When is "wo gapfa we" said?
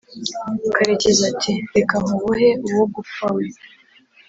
2.77-3.45